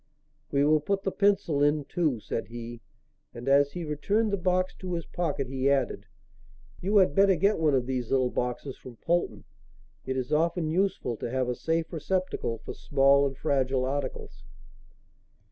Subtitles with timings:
[0.49, 2.81] "We will put the pencil in too," said he;
[3.35, 6.07] and, as he returned the box to his pocket he added:
[6.81, 9.43] "you had better get one of these little boxes from Polton.
[10.07, 14.41] It is often useful to have a safe receptacle for small and fragile articles."